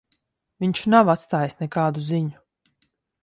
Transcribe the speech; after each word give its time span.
Viņš 0.63 0.81
nav 0.93 1.11
atstājis 1.15 1.55
nekādu 1.61 2.05
ziņu. 2.09 2.43